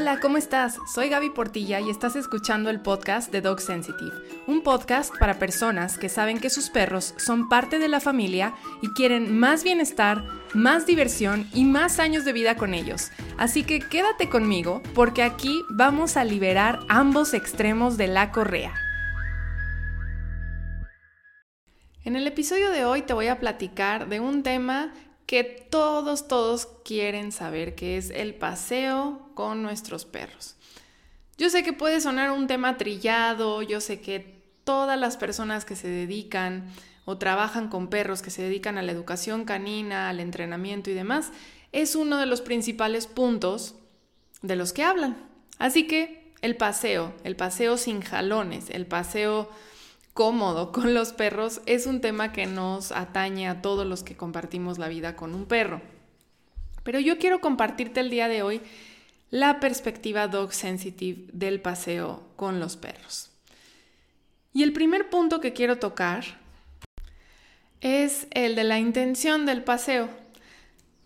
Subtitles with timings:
[0.00, 0.78] Hola, ¿cómo estás?
[0.86, 4.14] Soy Gaby Portilla y estás escuchando el podcast de Dog Sensitive,
[4.46, 8.90] un podcast para personas que saben que sus perros son parte de la familia y
[8.90, 10.22] quieren más bienestar,
[10.54, 13.10] más diversión y más años de vida con ellos.
[13.38, 18.74] Así que quédate conmigo porque aquí vamos a liberar ambos extremos de la correa.
[22.04, 24.94] En el episodio de hoy te voy a platicar de un tema
[25.26, 30.56] que todos, todos quieren saber, que es el paseo con nuestros perros.
[31.36, 35.76] Yo sé que puede sonar un tema trillado, yo sé que todas las personas que
[35.76, 36.66] se dedican
[37.04, 41.30] o trabajan con perros, que se dedican a la educación canina, al entrenamiento y demás,
[41.70, 43.76] es uno de los principales puntos
[44.42, 45.16] de los que hablan.
[45.60, 49.48] Así que el paseo, el paseo sin jalones, el paseo
[50.14, 54.78] cómodo con los perros es un tema que nos atañe a todos los que compartimos
[54.78, 55.80] la vida con un perro.
[56.82, 58.62] Pero yo quiero compartirte el día de hoy
[59.30, 63.30] la perspectiva dog sensitive del paseo con los perros.
[64.52, 66.24] Y el primer punto que quiero tocar
[67.80, 70.08] es el de la intención del paseo.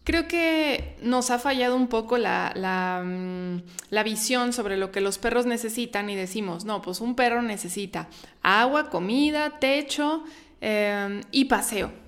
[0.04, 5.00] Creo que nos ha fallado un poco la, la, mm, la, visión sobre lo que
[5.00, 8.08] los perros necesitan y decimos, no, pues un perro necesita
[8.42, 10.24] agua, comida, techo
[10.60, 12.01] em, y paseo.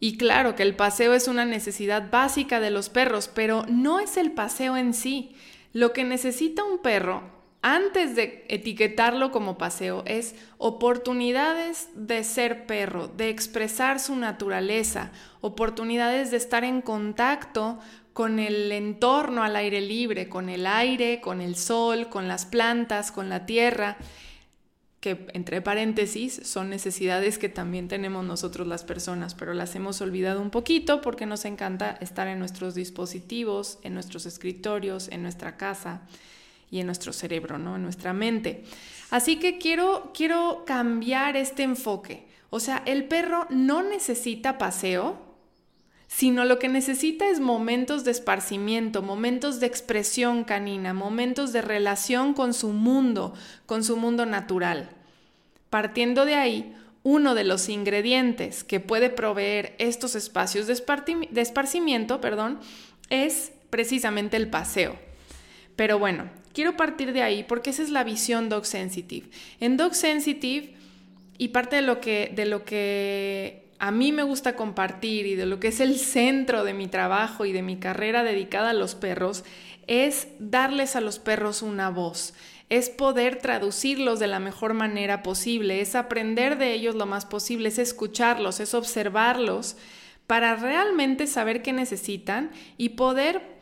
[0.00, 4.16] Y claro que el paseo es una necesidad básica de los perros, pero no es
[4.16, 5.34] el paseo en sí.
[5.72, 13.08] Lo que necesita un perro antes de etiquetarlo como paseo, es oportunidades de ser perro,
[13.08, 15.10] de expresar su naturaleza,
[15.40, 17.78] oportunidades de estar en contacto
[18.12, 23.10] con el entorno al aire libre, con el aire, con el sol, con las plantas,
[23.10, 23.96] con la tierra,
[25.00, 30.40] que entre paréntesis son necesidades que también tenemos nosotros las personas, pero las hemos olvidado
[30.40, 36.02] un poquito porque nos encanta estar en nuestros dispositivos, en nuestros escritorios, en nuestra casa
[36.70, 37.76] y en nuestro cerebro, ¿no?
[37.76, 38.64] En nuestra mente.
[39.10, 42.26] Así que quiero, quiero cambiar este enfoque.
[42.50, 45.27] O sea, el perro no necesita paseo,
[46.08, 52.32] sino lo que necesita es momentos de esparcimiento, momentos de expresión canina, momentos de relación
[52.32, 53.34] con su mundo,
[53.66, 54.88] con su mundo natural.
[55.68, 60.72] Partiendo de ahí, uno de los ingredientes que puede proveer estos espacios de,
[61.40, 62.58] esparcimiento perdón,
[63.10, 64.96] es precisamente el paseo.
[65.76, 69.28] Pero bueno, quiero partir de ahí porque esa es la visión Dog Sensitive.
[69.60, 70.74] En Dog Sensitive,
[71.36, 75.46] y parte de lo que, de lo que a mí me gusta compartir y de
[75.46, 78.94] lo que es el centro de mi trabajo y de mi carrera dedicada a los
[78.94, 79.44] perros,
[79.86, 82.34] es darles a los perros una voz,
[82.68, 87.68] es poder traducirlos de la mejor manera posible, es aprender de ellos lo más posible,
[87.68, 89.76] es escucharlos, es observarlos
[90.26, 93.58] para realmente saber qué necesitan y poder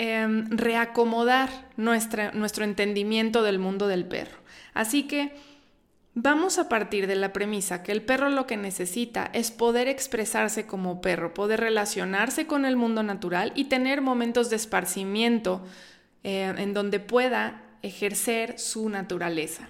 [0.00, 4.38] Em, reacomodar nuestro entendimiento del mundo del perro.
[4.72, 5.32] Así que
[6.20, 10.66] vamos a partir de la premisa que el perro lo que necesita es poder expresarse
[10.66, 15.64] como perro, poder relacionarse con el mundo natural y tener momentos de esparcimiento
[16.24, 19.68] eh, en donde pueda ejercer su naturaleza.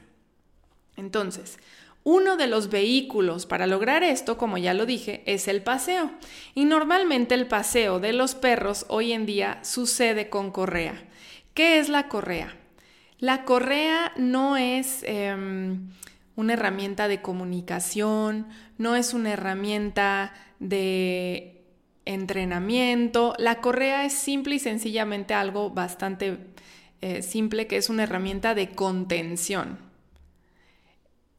[0.96, 1.58] Entonces,
[2.02, 6.10] uno de los vehículos para lograr esto, como ya lo dije, es el paseo.
[6.54, 10.94] Y normalmente el paseo de los perros hoy en día sucede con correa.
[11.52, 12.56] ¿Qué es la correa?
[13.18, 15.90] La correa no es em,
[16.38, 18.46] una herramienta de comunicación,
[18.78, 21.64] no es una herramienta de
[22.04, 23.34] entrenamiento.
[23.38, 26.38] La correa es simple y sencillamente algo bastante
[27.00, 29.80] eh, simple que es una herramienta de contención.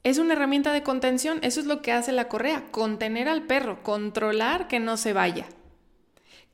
[0.03, 3.81] Es una herramienta de contención, eso es lo que hace la correa, contener al perro,
[3.83, 5.45] controlar que no se vaya.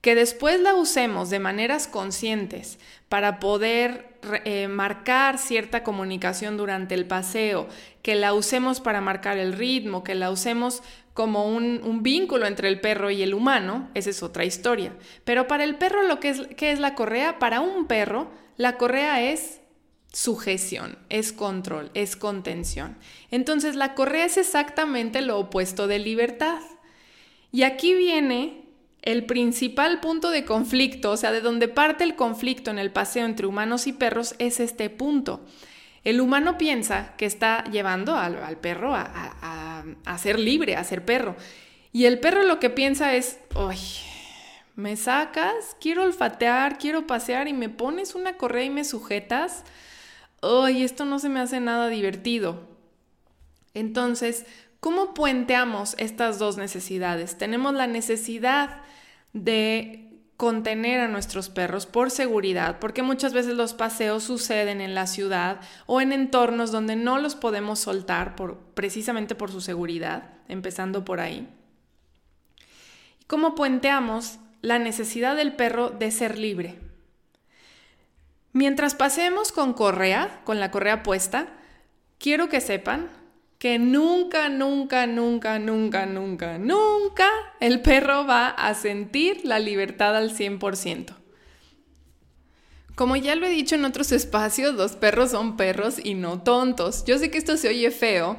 [0.02, 2.78] Que después la usemos de maneras conscientes
[3.10, 4.15] para poder
[4.46, 7.68] eh, marcar cierta comunicación durante el paseo,
[8.02, 12.82] que la usemos para marcar el ritmo, que la usemos como un, vínculo entre el
[12.82, 14.94] perro y el humano, esa es otra historia.
[15.24, 17.40] Pero para el perro, lo que ¿qué es la correa?
[17.40, 19.62] Para un perro, la correa es
[20.12, 22.98] sujeción, es control, es contención.
[23.32, 26.62] Entonces la correa es exactamente lo opuesto de libertad.
[27.52, 28.65] Y aquí viene
[29.06, 33.26] el principal punto de conflicto, o sea, de donde parte el conflicto en el paseo
[33.26, 35.46] entre humanos y perros, es este punto.
[36.04, 41.36] El humano piensa que está llevando al, perro a, a, ser libre, a ser perro.
[41.92, 43.80] Y el perro lo que piensa es, ¡ay!
[44.76, 45.78] ¿Me sacas?
[45.80, 49.64] Quiero olfatear, quiero pasear y me pones una correa y me sujetas
[50.46, 52.68] ¡ay, esto no se me hace nada divertido!
[53.74, 54.46] Entonces,
[54.86, 57.40] ¿cómo puenteamos estas dos necesidades?
[57.40, 58.84] Tenemos la necesidad
[59.34, 65.08] de contener a nuestros perros por seguridad, porque muchas veces los paseos suceden en la
[65.08, 68.36] ciudad o en entornos donde no los podemos soltar
[68.76, 71.50] precisamente por su seguridad, empezando por ahí.
[73.26, 76.78] ¿Cómo puenteamos la necesidad del perro de ser libre?
[78.54, 81.48] Mientras pasemos con correa, con la correa puesta,
[82.20, 83.10] quiero que sepan
[83.60, 87.30] que nunca, nunca, nunca, nunca, nunca, nunca
[87.60, 91.16] el perro va a sentir la libertad al 100%.
[92.96, 97.04] Como ya lo he dicho en otros espacios, los perros son perros y no tontos.
[97.06, 98.38] Yo sé que esto se oye feo,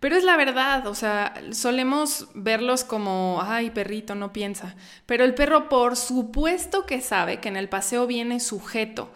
[0.00, 4.76] pero es la verdad, o sea, solemos verlos como, ay, perrito, no piensa.
[5.06, 9.10] Pero el perro por supuesto que sabe que en el paseo viene sujeto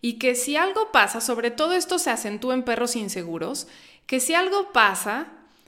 [0.00, 3.66] y que si algo pasa, sobre todo esto se acentúa en perros inseguros,
[4.08, 5.26] que si algo pasa,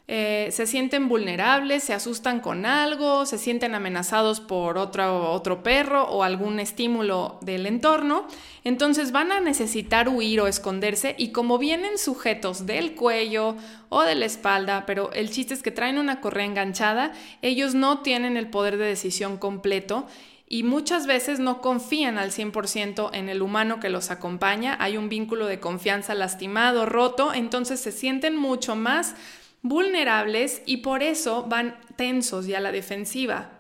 [0.08, 6.04] eh, se sienten vulnerables, se asustan con algo, se sienten amenazados por otro, otro perro
[6.04, 8.26] o algún estímulo del entorno,
[8.64, 13.56] entonces van a necesitar huir o esconderse y como vienen sujetos del cuello
[13.90, 18.00] o de la espalda, pero el chiste es que traen una correa enganchada, ellos no
[18.00, 20.06] tienen el poder de decisión completo
[20.52, 25.08] y muchas veces no confían al 100% en el humano que los acompaña, hay un
[25.08, 29.14] vínculo de confianza lastimado, roto, entonces se sienten mucho más
[29.62, 33.59] vulnerables y por eso van tensos y a la defensiva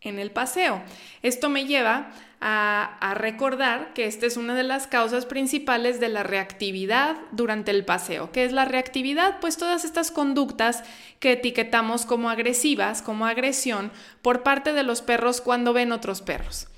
[0.00, 0.82] en el paseo.
[1.22, 6.22] Esto me lleva a, recordar que esta es una de las causas principales de la
[6.22, 8.30] reactividad durante el paseo.
[8.30, 9.40] ¿Qué es la reactividad?
[9.40, 10.84] Pues todas estas conductas
[11.18, 13.90] que etiquetamos como agresivas, como agresión,
[14.22, 16.68] por parte de los perros cuando ven otros perros.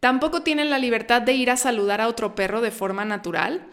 [0.00, 3.66] Tampoco tienen la libertad de ir a saludar a otro perro de forma natural.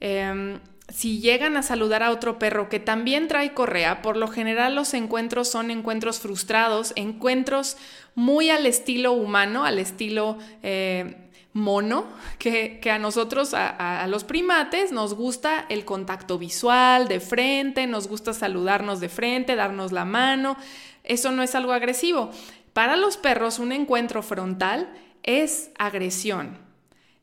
[0.00, 0.58] Em,
[0.88, 4.92] si llegan a saludar a otro perro que también trae correa, por lo general los
[4.94, 7.76] encuentros son encuentros frustrados, encuentros
[8.14, 11.16] muy al estilo humano, al estilo eh,
[11.54, 12.06] mono,
[12.38, 18.34] que, a nosotros, a, los primates, nos gusta el contacto visual de frente, nos gusta
[18.34, 20.56] saludarnos de frente, darnos la mano.
[21.02, 22.30] Eso no es algo agresivo.
[22.74, 24.92] Para los perros, un encuentro frontal
[25.22, 26.58] es agresión.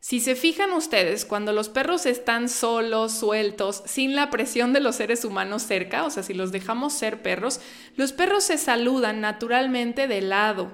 [0.04, 4.96] Si se fijan ustedes, cuando los perros están solos, sueltos, sin la presión de los
[4.96, 7.60] seres humanos cerca, o sea, si los dejamos ser perros,
[7.94, 10.72] los perros se saludan naturalmente de lado.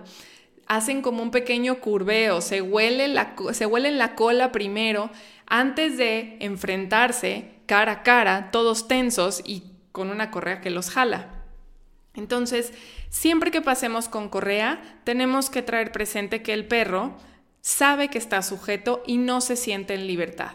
[0.67, 5.11] Hacen como un pequeño curveo, se, huele la, se huelen la cola primero
[5.47, 11.45] antes de enfrentarse cara a cara, todos tensos y con una correa que los jala.
[12.15, 12.73] Entonces,
[13.11, 17.19] siempre que pasemos con correa, tenemos que traer presente que el perro
[17.69, 20.53] sabe que está sujeto y no se siente en libertad.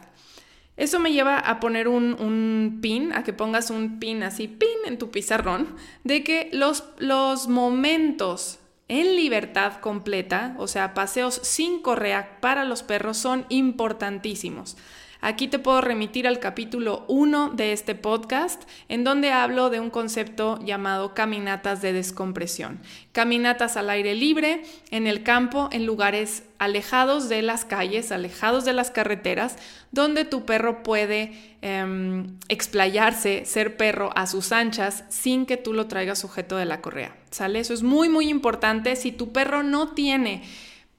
[0.77, 4.97] Eso me lleva a poner un, pin, a que pongas un pin así, pin en
[4.97, 8.57] tu pizarrón, de que los, los momentos
[8.87, 14.75] en libertad completa, o sea, paseos sin correa para los perros son importantísimos.
[15.25, 19.89] Aquí te puedo remitir al capítulo 1 de este podcast, en donde hablo de un
[19.89, 22.81] concepto llamado caminatas de descompresión.
[23.13, 28.73] Caminatas al aire libre, en el campo, en lugares alejados de las calles, alejados de
[28.73, 29.55] las carreteras,
[29.93, 31.31] donde tu perro puede
[31.61, 36.81] em, explayarse, ser perro a sus anchas, sin que tú lo traigas sujeto de la
[36.81, 37.15] correa.
[37.31, 37.59] ¿Sale?
[37.59, 38.97] Eso es muy, muy importante.
[38.97, 40.43] Si tu perro no tiene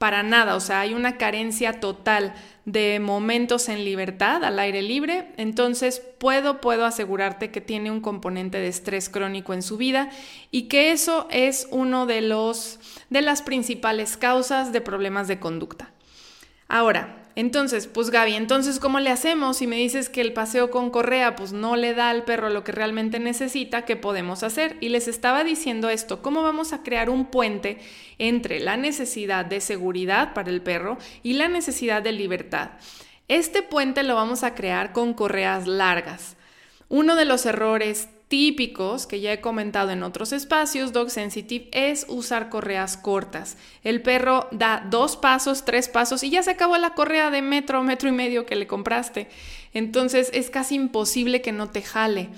[0.05, 2.35] para nada, o sea, hay una carencia total
[2.65, 8.59] de momentos en libertad, al aire libre, entonces puedo, puedo asegurarte que tiene un componente
[8.59, 10.11] de estrés crónico en su vida
[10.51, 15.89] y que eso es uno de los de las principales causas de problemas de conducta.
[16.67, 19.57] Ahora, entonces, pues Gaby, entonces, ¿cómo le hacemos?
[19.57, 22.63] Si me dices que el paseo con correa, pues no le da al perro lo
[22.63, 24.77] que realmente necesita, ¿qué podemos hacer?
[24.79, 27.79] Y les estaba diciendo esto, ¿cómo vamos a crear un puente
[28.19, 32.71] entre la necesidad de seguridad para el perro y la necesidad de libertad?
[33.27, 36.37] Este puente lo vamos a crear con correas largas.
[36.87, 42.05] Uno de los errores típicos que ya he comentado en otros espacios, Dog Sensitive, es
[42.09, 43.57] usar correas cortas.
[43.83, 47.83] El perro da dos pasos, tres pasos y ya se acabó la correa de metro,
[47.83, 49.27] metro y medio que le compraste.
[49.73, 52.29] Entonces es casi imposible que no te jale.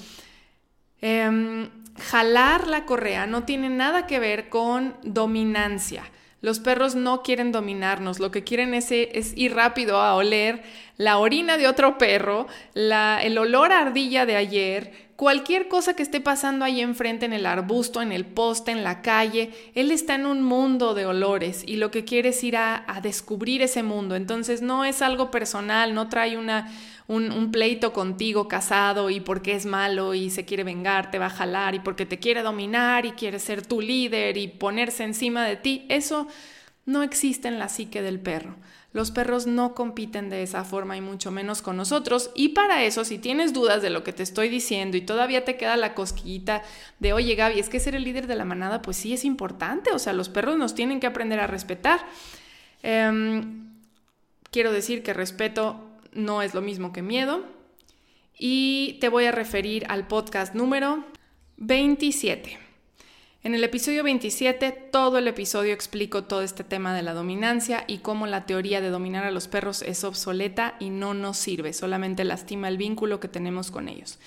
[1.02, 6.04] Em, jalar la correa no tiene nada que ver con dominancia.
[6.42, 10.62] Los perros no quieren dominarnos, lo que quieren es, ir rápido a oler
[10.98, 16.64] la orina de otro perro, el olor ardilla de ayer, cualquier cosa que esté pasando
[16.64, 20.44] ahí enfrente en el arbusto, en el poste, en la calle, él está en un
[20.44, 24.16] mundo de olores y lo que quiere es ir a, descubrir ese mundo.
[24.16, 26.72] Entonces no es algo personal, no trae una,
[27.08, 31.26] un, un, pleito contigo casado y porque es malo y se quiere vengar, te va
[31.26, 35.46] a jalar y porque te quiere dominar y quiere ser tu líder y ponerse encima
[35.46, 35.88] de ti.
[35.90, 36.28] Eso
[36.86, 38.56] no existe en la psique del perro.
[38.98, 42.32] Los perros no compiten de esa forma y mucho menos con nosotros.
[42.34, 45.56] Y para eso, si tienes dudas de lo que te estoy diciendo y todavía te
[45.56, 46.64] queda la cosquillita
[46.98, 49.92] de, oye Gaby, es que ser el líder de la manada, pues sí es importante.
[49.92, 52.00] O sea, los perros nos tienen que aprender a respetar.
[52.82, 53.70] Em,
[54.50, 55.80] quiero decir que respeto
[56.12, 57.46] no es lo mismo que miedo.
[58.36, 61.06] Y te voy a referir al podcast número
[61.58, 62.67] 27.
[63.48, 68.00] En el episodio 27, todo el episodio explico todo este tema de la dominancia y
[68.00, 72.26] cómo la teoría de dominar a los perros es obsoleta y no nos sirve, solamente
[72.26, 74.20] lastima el vínculo que tenemos con ellos.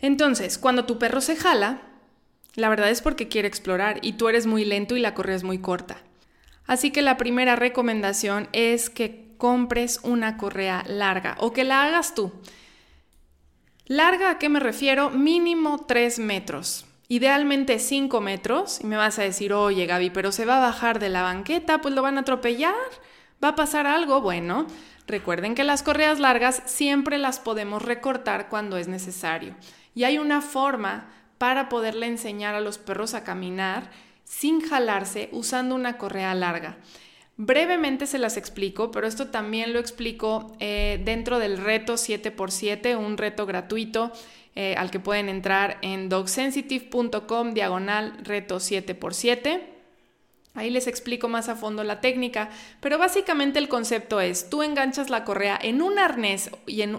[0.00, 1.82] Entonces, cuando tu perro se jala,
[2.56, 5.44] la verdad es porque quiere explorar y tú eres muy lento y la correa es
[5.44, 5.98] muy corta.
[6.66, 12.16] Así que la primera recomendación es que compres una correa larga o que la hagas
[12.16, 12.32] tú.
[13.86, 15.10] Larga, ¿a qué me refiero?
[15.10, 16.86] Mínimo 3 metros.
[17.12, 18.80] Idealmente 5 metros.
[18.80, 21.82] Y me vas a decir, oye Gaby, pero se va a bajar de la banqueta,
[21.82, 22.72] pues lo van a atropellar.
[23.44, 24.22] ¿Va a pasar algo?
[24.22, 24.66] Bueno,
[25.06, 29.54] recuerden que las correas largas siempre las podemos recortar cuando es necesario.
[29.94, 33.90] Y hay una forma para poderle enseñar a los perros a caminar
[34.24, 36.78] sin jalarse usando una correa larga.
[37.36, 43.18] Brevemente se las explico, pero esto también lo explico eh, dentro del reto 7x7, un
[43.18, 44.12] reto gratuito
[44.54, 49.62] eh, al que pueden entrar en dogsensitive.com diagonal reto 7x7.
[50.54, 55.08] Ahí les explico más a fondo la técnica, pero básicamente el concepto es, tú enganchas
[55.08, 56.50] la correa en un arnés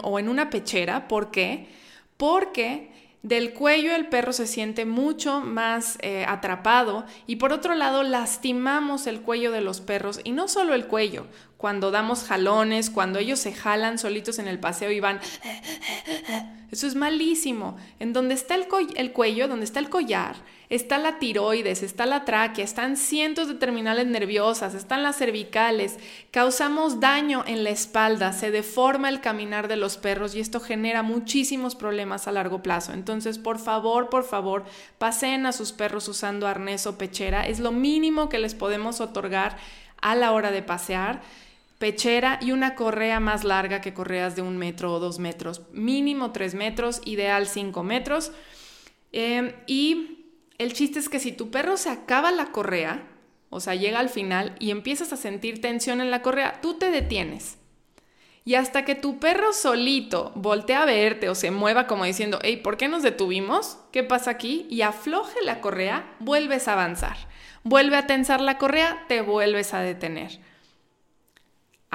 [0.02, 1.68] o en una pechera, ¿por qué?
[2.16, 2.90] Porque
[3.24, 9.06] del cuello el perro se siente mucho más eh, atrapado y por otro lado lastimamos
[9.06, 11.26] el cuello de los perros y no solo el cuello,
[11.64, 15.18] cuando damos jalones, cuando ellos se jalan solitos en el paseo y van...
[16.70, 17.78] Eso es malísimo.
[17.98, 18.66] En donde está el,
[18.96, 20.36] el cuello, donde está el collar,
[20.68, 25.96] está la tiroides, está la tráquea, están cientos de terminales nerviosas, están las cervicales,
[26.30, 31.02] causamos daño en la espalda, se deforma el caminar de los perros y esto genera
[31.02, 32.92] muchísimos problemas a largo plazo.
[32.92, 34.64] Entonces, por favor, por favor,
[34.98, 39.56] paseen a sus perros usando arnés o pechera, es lo mínimo que les podemos otorgar
[40.02, 41.22] a la hora de pasear
[41.78, 46.32] pechera y una correa más larga que correas de un metro o dos metros, mínimo
[46.32, 48.32] tres metros, ideal cinco metros.
[49.12, 50.24] Em, y
[50.58, 53.06] el chiste es que si tu perro se acaba la correa,
[53.50, 56.90] o sea, llega al final y empiezas a sentir tensión en la correa, tú te
[56.90, 57.58] detienes.
[58.46, 62.60] Y hasta que tu perro solito voltee a verte o se mueva como diciendo, hey,
[62.62, 63.78] ¿por qué nos detuvimos?
[63.90, 64.66] ¿Qué pasa aquí?
[64.68, 67.16] Y afloje la correa, vuelves a avanzar.
[67.62, 70.40] Vuelve a tensar la correa, te vuelves a detener.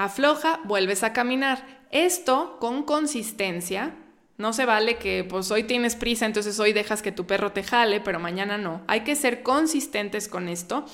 [0.00, 1.62] Afloja, vuelves a caminar.
[1.90, 3.94] Esto con consistencia
[4.38, 7.62] no se vale que pues hoy tienes prisa, entonces hoy dejas que tu perro te
[7.62, 8.80] jale, pero mañana no.
[8.86, 10.86] Hay que ser consistentes con esto.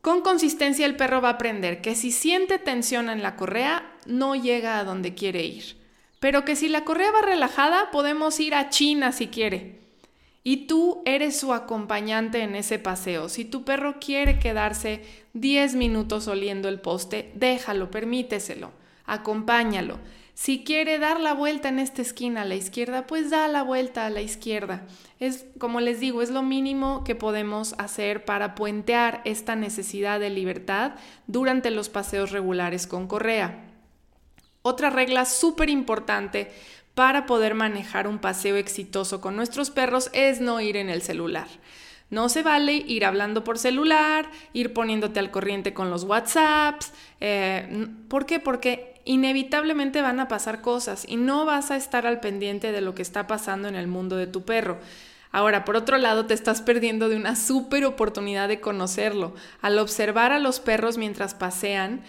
[0.00, 4.34] Con consistencia el perro va a aprender que si siente tensión en la correa, no
[4.34, 5.76] llega a donde quiere ir.
[6.18, 9.80] Pero que si la correa va relajada, podemos ir a China si quiere.
[10.48, 13.28] Y tú eres su acompañante en ese paseo.
[13.28, 15.02] Si tu perro quiere quedarse
[15.34, 18.72] 10 minutos oliendo el poste, déjalo, permíteselo,
[19.04, 19.98] acompáñalo.
[20.32, 24.06] Si quiere dar la vuelta en esta esquina a la izquierda, pues da la vuelta
[24.06, 24.86] a la izquierda.
[25.20, 30.30] Es, como les digo, es lo mínimo que podemos hacer para puentear esta necesidad de
[30.30, 30.92] libertad
[31.26, 33.66] durante los paseos regulares con correa.
[34.62, 36.50] Otra regla súper importante
[36.98, 41.46] para poder manejar un paseo exitoso con nuestros perros es no ir en el celular.
[42.10, 46.92] No se vale ir hablando por celular, ir poniéndote al corriente con los WhatsApps.
[47.20, 48.40] Eh, ¿Por qué?
[48.40, 52.96] Porque inevitablemente van a pasar cosas y no vas a estar al pendiente de lo
[52.96, 54.78] que está pasando en el mundo de tu perro.
[55.30, 59.36] Ahora, por otro lado, te estás perdiendo de una súper oportunidad de conocerlo.
[59.62, 62.02] Al observar a los perros mientras pasean,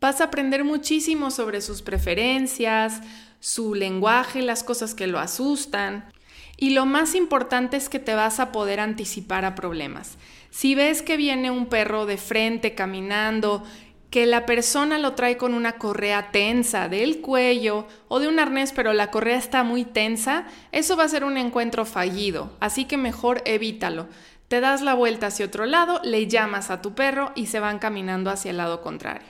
[0.00, 3.00] vas a aprender muchísimo sobre sus preferencias,
[3.40, 6.10] su lenguaje, las cosas que lo asustan.
[6.56, 10.18] Y lo más importante es que te vas a poder anticipar a problemas.
[10.50, 13.62] Si ves que viene un perro de frente caminando
[14.10, 18.72] que la persona lo trae con una correa tensa del cuello o de un arnés,
[18.72, 22.96] pero la correa está muy tensa, eso va a ser un encuentro fallido, así que
[22.96, 24.08] mejor evítalo.
[24.48, 27.78] Te das la vuelta hacia otro lado, le llamas a tu perro y se van
[27.78, 29.28] caminando hacia el lado contrario.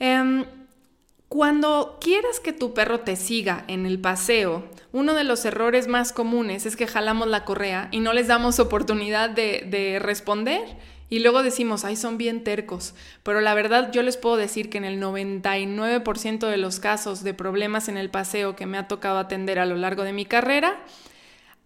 [0.00, 0.44] Em,
[1.28, 6.12] cuando quieras que tu perro te siga en el paseo, uno de los errores más
[6.12, 10.64] comunes es que jalamos la correa y no les damos oportunidad de, de responder
[11.10, 12.94] y luego decimos, ay, son bien tercos.
[13.22, 17.34] Pero la verdad yo les puedo decir que en el 99% de los casos de
[17.34, 20.78] problemas en el paseo que me ha tocado atender a lo largo de mi carrera,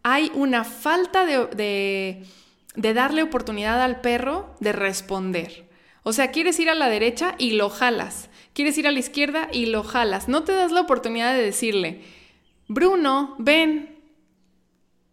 [0.02, 2.24] hay una falta de
[2.76, 5.71] darle oportunidad al perro de responder.
[6.02, 8.28] O sea, quieres ir a la derecha y lo jalas.
[8.54, 10.28] Quieres ir a la izquierda y lo jalas.
[10.28, 12.02] No te das la oportunidad de decirle,
[12.68, 13.99] Bruno, ven.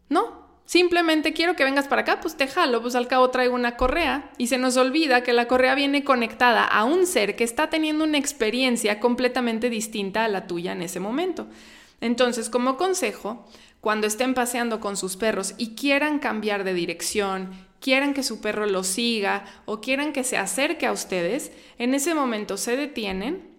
[0.10, 3.77] No, simplemente quiero que vengas para acá, pues te jalo, pues al cabo traigo una
[3.77, 7.69] correa y se nos olvida que la correa viene conectada a un ser que está
[7.69, 11.48] teniendo una experiencia completamente distinta a la tuya en ese momento.
[12.01, 13.46] Entonces, como consejo,
[13.81, 18.65] cuando estén paseando con sus perros y quieran cambiar de dirección, quieran que su perro
[18.65, 23.50] lo siga o quieran que se acerque a ustedes, en ese momento se detienen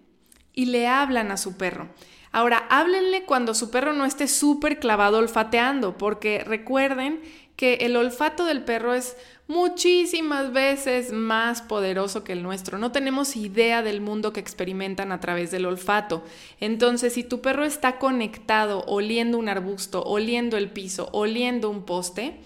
[0.53, 1.89] y le hablan a su perro.
[2.33, 7.21] Ahora, háblenle cuando su perro no esté súper clavado olfateando, porque recuerden
[7.61, 9.15] que el olfato del perro es
[9.47, 12.79] muchísimas veces más poderoso que el nuestro.
[12.79, 16.23] No tenemos idea del mundo que experimentan a través del olfato.
[16.59, 22.39] Entonces, si tu perro está conectado, oliendo un arbusto, oliendo el piso, oliendo un poste,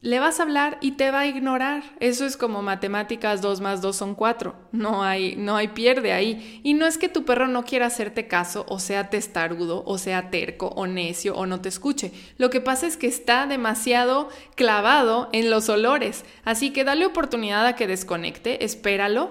[0.00, 1.82] le vas a hablar y te va a ignorar.
[1.98, 4.54] Eso es como matemáticas 2 más 2 son 4.
[4.70, 6.60] No hay, no hay pierde ahí.
[6.62, 10.30] Y no es que tu perro no quiera hacerte caso, o sea testarudo, o sea
[10.30, 12.12] terco, o necio, o no te escuche.
[12.36, 16.24] Lo que pasa es que está demasiado clavado en los olores.
[16.44, 19.30] Así que dale oportunidad a que desconecte, espéralo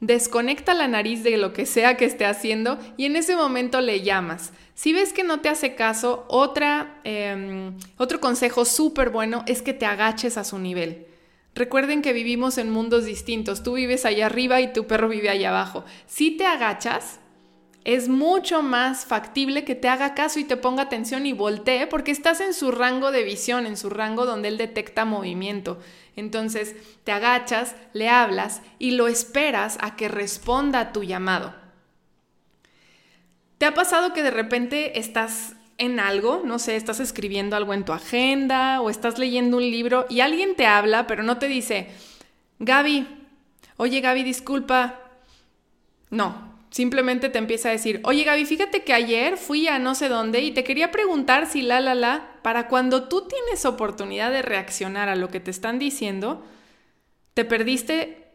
[0.00, 4.02] Desconecta la nariz de lo que sea que esté haciendo y en ese momento le
[4.02, 4.52] llamas.
[4.74, 9.72] Si ves que no te hace caso, otra, em, otro consejo súper bueno es que
[9.72, 11.06] te agaches a su nivel.
[11.54, 13.62] Recuerden que vivimos en mundos distintos.
[13.62, 15.86] Tú vives allá arriba y tu perro vive allá abajo.
[16.06, 17.18] Si te agachas,
[17.86, 22.10] es mucho más factible que te haga caso y te ponga atención y voltee porque
[22.10, 25.78] estás en su rango de visión, en su rango donde él detecta movimiento.
[26.16, 26.74] Entonces
[27.04, 31.54] te agachas, le hablas y lo esperas a que responda a tu llamado.
[33.58, 37.84] ¿Te ha pasado que de repente estás en algo, no sé, estás escribiendo algo en
[37.84, 41.90] tu agenda o estás leyendo un libro y alguien te habla pero no te dice,
[42.58, 43.06] Gaby,
[43.76, 45.02] oye Gaby, disculpa.
[46.10, 50.08] No, Simplemente te empieza a decir, oye Gaby, fíjate que ayer fui a no sé
[50.08, 54.42] dónde y te quería preguntar si la, la, la, para cuando tú tienes oportunidad de
[54.42, 56.44] reaccionar a lo que te están diciendo,
[57.34, 58.25] te perdiste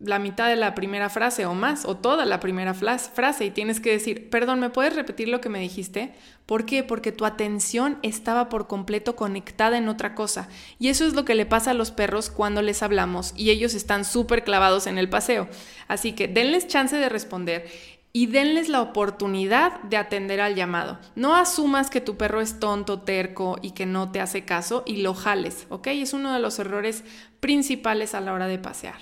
[0.00, 3.80] la mitad de la primera frase o más, o toda la primera frase, y tienes
[3.80, 6.14] que decir, perdón, ¿me puedes repetir lo que me dijiste?
[6.46, 6.84] ¿Por qué?
[6.84, 10.48] Porque tu atención estaba por completo conectada en otra cosa.
[10.78, 13.74] Y eso es lo que le pasa a los perros cuando les hablamos y ellos
[13.74, 15.48] están súper clavados en el paseo.
[15.88, 17.68] Así que denles chance de responder
[18.12, 20.98] y denles la oportunidad de atender al llamado.
[21.16, 25.02] No asumas que tu perro es tonto, terco y que no te hace caso y
[25.02, 25.88] lo jales, ¿ok?
[25.88, 27.04] Es uno de los errores
[27.40, 28.96] principales a la hora de pasear.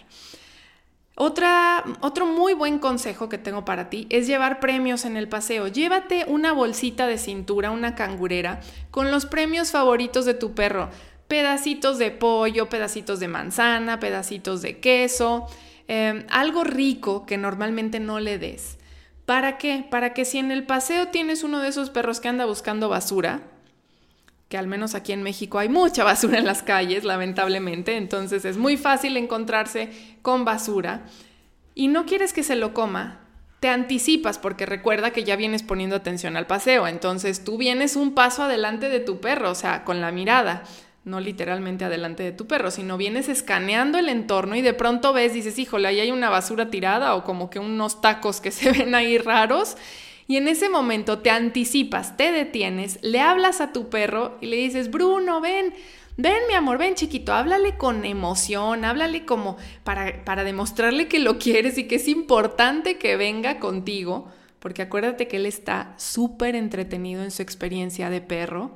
[1.18, 5.66] Otra, otro muy buen consejo que tengo para ti es llevar premios en el paseo.
[5.66, 10.90] Llévate una bolsita de cintura, una cangurera, con los premios favoritos de tu perro.
[11.26, 15.46] Pedacitos de pollo, pedacitos de manzana, pedacitos de queso,
[15.88, 18.76] em, algo rico que normalmente no le des.
[19.24, 19.86] ¿Para qué?
[19.90, 23.40] Para que si en el paseo tienes uno de esos perros que anda buscando basura,
[24.48, 28.56] que al menos aquí en México hay mucha basura en las calles, lamentablemente, entonces es
[28.56, 29.90] muy fácil encontrarse
[30.22, 31.04] con basura.
[31.74, 33.20] Y no quieres que se lo coma,
[33.60, 38.14] te anticipas porque recuerda que ya vienes poniendo atención al paseo, entonces tú vienes un
[38.14, 40.62] paso adelante de tu perro, o sea, con la mirada,
[41.04, 45.32] no literalmente adelante de tu perro, sino vienes escaneando el entorno y de pronto ves,
[45.32, 48.94] dices, híjole, ahí hay una basura tirada o como que unos tacos que se ven
[48.94, 49.76] ahí raros
[50.28, 54.56] y en ese momento te anticipas, te detienes, le hablas a tu perro y le
[54.56, 55.72] dices, Bruno, ven,
[56.16, 61.38] ven mi amor, ven chiquito, háblale con emoción, háblale como para, para demostrarle que lo
[61.38, 67.22] quieres y que es importante que venga contigo, porque acuérdate que él está súper entretenido
[67.22, 68.72] en su experiencia de perro,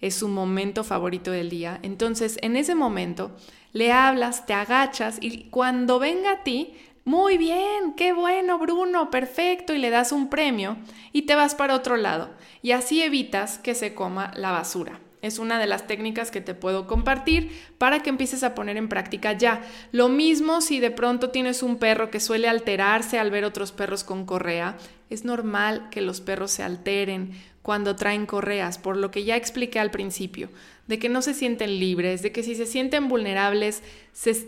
[0.00, 1.80] es su momento favorito del día.
[1.82, 3.34] Entonces, en ese momento,
[3.72, 9.74] le hablas, te agachas y cuando venga a ti, muy bien, qué bueno Bruno, perfecto,
[9.74, 10.76] y le das un premio
[11.12, 12.30] y te vas para otro lado.
[12.62, 15.00] Y así evitas que se coma la basura.
[15.24, 18.90] Es una de las técnicas que te puedo compartir para que empieces a poner en
[18.90, 19.62] práctica ya.
[19.90, 24.04] Lo mismo si de pronto tienes un perro que suele alterarse al ver otros perros
[24.04, 24.76] con correa.
[25.08, 29.80] Es normal que los perros se alteren cuando traen correas, por lo que ya expliqué
[29.80, 30.50] al principio,
[30.86, 33.82] de que no se sienten libres, de que si se sienten vulnerables,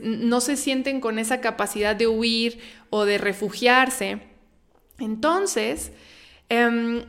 [0.03, 2.59] no se sienten con esa capacidad de huir
[2.91, 4.21] o de refugiarse.
[4.99, 5.93] Entonces,
[6.49, 7.05] em,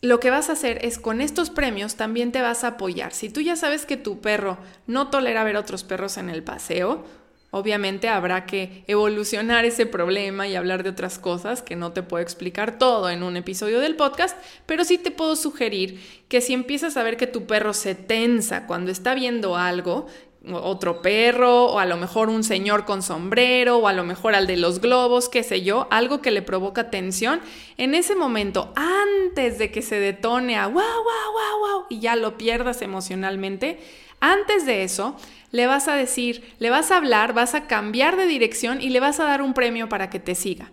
[0.00, 3.12] lo que vas a hacer es con estos premios también te vas a apoyar.
[3.12, 7.04] Si tú ya sabes que tu perro no tolera ver otros perros en el paseo,
[7.50, 12.22] Obviamente habrá que evolucionar ese problema y hablar de otras cosas que no te puedo
[12.22, 16.98] explicar todo en un episodio del podcast, pero sí te puedo sugerir que si empiezas
[16.98, 20.06] a ver que tu perro se tensa cuando está viendo algo
[20.52, 24.46] otro perro o a lo mejor un señor con sombrero o a lo mejor al
[24.46, 27.40] de los globos, qué sé yo, algo que le provoca tensión,
[27.76, 32.16] en ese momento, antes de que se detone a wow, wow, wow, wow y ya
[32.16, 33.78] lo pierdas emocionalmente,
[34.20, 35.16] antes de eso,
[35.50, 39.00] le vas a decir, le vas a hablar, vas a cambiar de dirección y le
[39.00, 40.70] vas a dar un premio para que te siga.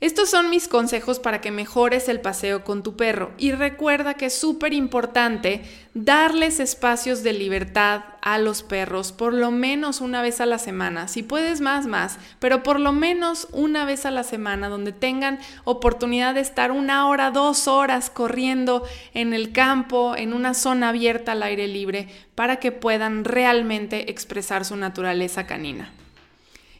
[0.00, 4.26] Estos son mis consejos para que mejores el paseo con tu perro y recuerda que
[4.26, 10.40] es súper importante darles espacios de libertad a los perros por lo menos una vez
[10.40, 14.22] a la semana, si puedes más, más, pero por lo menos una vez a la
[14.22, 18.84] semana donde tengan oportunidad de estar una hora, dos horas corriendo
[19.14, 22.06] en el campo, en una zona abierta al aire libre,
[22.36, 25.92] para que puedan realmente expresar su naturaleza canina.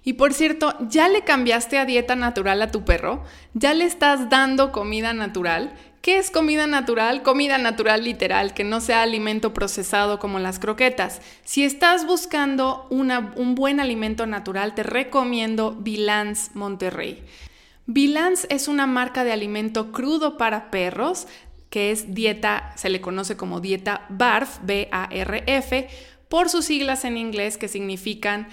[0.05, 3.25] Y por cierto, ¿ya le cambiaste a dieta natural a tu perro?
[3.55, 5.75] ¿Ya le estás dando comida natural?
[6.01, 7.23] ¿Qué es comida natural?
[7.23, 11.21] Comida natural literal, que no sea alimento procesado como las croquetas.
[11.45, 17.23] Si estás buscando un buen alimento natural, te recomiendo Bilance Monterrey.
[17.87, 21.27] Bilance es una marca de alimento crudo para perros,
[21.69, 25.89] que es dieta, se le conoce como dieta BARF, B-A-R-F,
[26.29, 28.49] por sus siglas en inglés que significan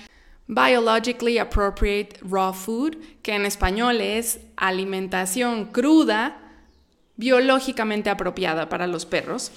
[0.48, 6.40] Biologically Appropriate Raw Food, que en español es alimentación cruda,
[7.16, 9.52] biológicamente apropiada para los perros.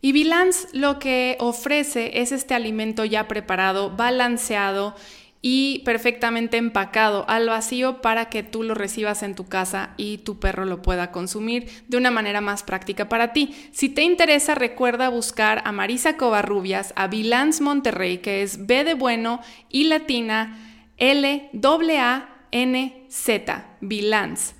[0.00, 4.94] Y Bilance lo que ofrece es este alimento ya preparado, balanceado
[5.42, 10.38] y perfectamente empacado al vacío para que tú lo recibas en tu casa y tu
[10.40, 13.54] perro lo pueda consumir de una manera más práctica para ti.
[13.72, 18.94] Si te interesa, recuerda buscar a Marisa Covarrubias, a Bilance Monterrey, que es B de
[18.94, 20.58] bueno y latina
[20.96, 21.50] L
[21.98, 24.54] A N Z, Bilance.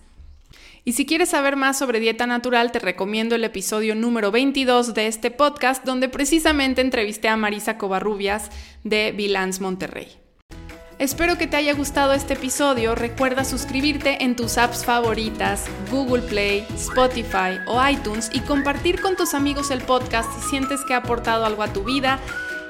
[0.85, 5.09] Y si quieres saber más sobre dieta natural, te recomiendo el episodio número 22 de
[5.09, 8.51] este podcast, donde precisamente entrevisté a Marisa Covarrubias
[8.85, 10.26] de Bilance Monterrey.
[10.99, 12.95] Espero que te haya gustado este episodio.
[12.95, 19.35] Recuerda suscribirte en tus apps favoritas, Google Play, Spotify o iTunes y compartir con tus
[19.35, 22.19] amigos el podcast si sientes que ha aportado algo a tu vida.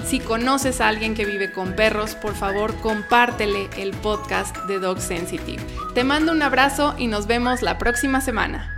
[0.05, 5.01] Si conoces a alguien que vive con perros, por favor compártele el podcast de Dog
[5.01, 5.62] Sensitive.
[5.95, 8.76] Te mando un abrazo y nos vemos la próxima semana.